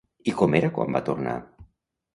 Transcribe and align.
I 0.31 0.33
com 0.39 0.57
era 0.61 0.71
quan 0.79 0.97
va 0.99 1.05
tornar? 1.11 1.39